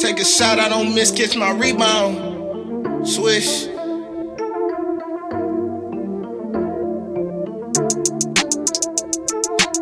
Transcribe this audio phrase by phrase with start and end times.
[0.00, 3.06] Take a shot, I don't miss, catch my rebound.
[3.06, 3.66] Swish.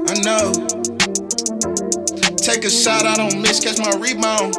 [0.08, 0.50] I know.
[2.34, 4.56] Take a shot, I don't miss, catch my rebound.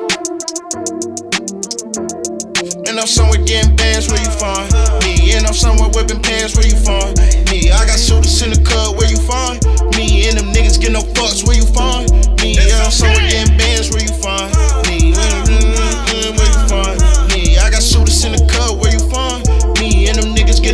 [2.87, 4.71] And I'm somewhere getting bands where you find
[5.03, 5.33] me.
[5.33, 7.19] And I'm somewhere whipping pants where you find
[7.51, 7.69] me.
[7.69, 9.59] I got shooters in the cut where you find
[9.97, 10.29] me.
[10.29, 12.55] And them niggas get no fucks where you find me.
[12.55, 14.58] Yeah, I'm somewhere getting bands where you find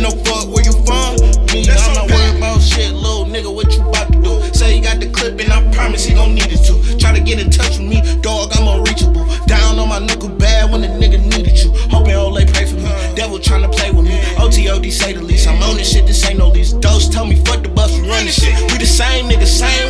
[0.00, 1.16] get no fuck where you from.
[1.52, 1.64] me.
[1.68, 3.52] I'm not worried about shit, little nigga.
[3.52, 4.42] What you about to do?
[4.52, 6.76] Say you got the clip and I promise he gon' need it too.
[6.98, 8.52] Try to get in touch with me, dog.
[8.54, 9.24] I'm unreachable.
[9.46, 11.72] Down on my knuckle bad when the nigga needed you.
[11.88, 12.90] Hoping Ole pray for me.
[13.14, 14.18] Devil tryna play with me.
[14.36, 15.48] OTOD say the least.
[15.48, 16.06] I'm on this shit.
[16.06, 16.72] This ain't no lease.
[16.74, 18.54] Those tell me fuck the bus, we run this shit.
[18.72, 19.85] We the same nigga, same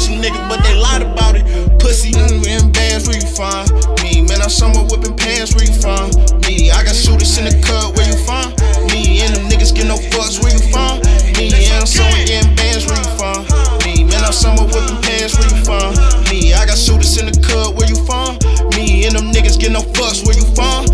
[0.00, 1.44] rich niggas, but they lied about it.
[1.78, 3.68] Pussy, mm, in bands, where you find
[4.02, 4.22] me?
[4.22, 6.14] Man, I'm somewhere whipping pants, where you find
[6.46, 6.70] me?
[6.70, 8.54] I got shooters in the cut, where you find
[8.92, 9.20] me?
[9.20, 11.04] And them niggas get no fucks, where you find
[11.36, 11.52] me?
[11.52, 13.44] And I'm somewhere getting bands, where you find
[13.84, 14.04] me?
[14.04, 15.96] Man, I'm somewhere whipping pants, where you find
[16.30, 16.54] me?
[16.54, 18.40] I got shooters in the cut, where you find
[18.76, 19.04] me?
[19.04, 20.88] And them niggas get no fucks, where you find